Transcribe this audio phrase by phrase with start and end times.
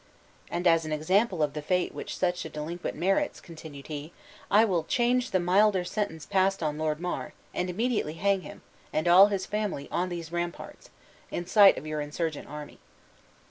[0.49, 4.11] And as an example of the fate which such a delinquent merits," continued he,
[4.49, 9.07] "I will change the milder sentence passed on Lord Mar, and immediately hang him, and
[9.07, 10.89] all his family, on these ramparts,
[11.29, 12.79] in sight of your insurgent army."